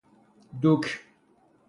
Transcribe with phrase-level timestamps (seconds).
[0.61, 0.83] دوک